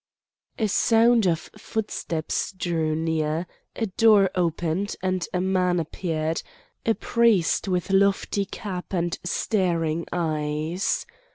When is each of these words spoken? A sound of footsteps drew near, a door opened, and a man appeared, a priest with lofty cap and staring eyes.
A 0.57 0.67
sound 0.67 1.27
of 1.27 1.41
footsteps 1.55 2.53
drew 2.53 2.95
near, 2.95 3.45
a 3.75 3.85
door 3.85 4.31
opened, 4.33 4.95
and 5.03 5.27
a 5.31 5.39
man 5.39 5.79
appeared, 5.79 6.41
a 6.87 6.95
priest 6.95 7.67
with 7.67 7.91
lofty 7.91 8.45
cap 8.45 8.93
and 8.93 9.15
staring 9.23 10.07
eyes. 10.11 11.05